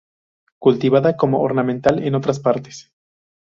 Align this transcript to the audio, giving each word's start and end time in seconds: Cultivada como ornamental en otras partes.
Cultivada 0.57 1.15
como 1.15 1.41
ornamental 1.43 2.01
en 2.01 2.15
otras 2.15 2.39
partes. 2.39 2.91